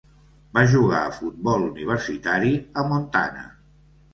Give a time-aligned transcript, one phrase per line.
[0.57, 3.45] Va jugar a futbol universitari a Montana.